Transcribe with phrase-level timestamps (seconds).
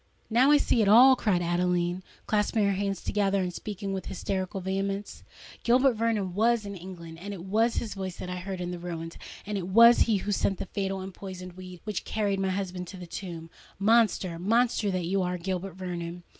[0.31, 4.59] now I see it all!" cried Adeline, clasping her hands together, and speaking with hysterical
[4.59, 5.23] vehemence:
[5.61, 9.67] "Gilbert Vernon was in England—it was his voice that I heard in the ruins;—and it
[9.67, 13.05] was he who sent the fatal and poisoned weed which carried my husband to the
[13.05, 13.51] tomb!
[13.77, 16.23] Monster—monster that you are, Gilbert Vernon!"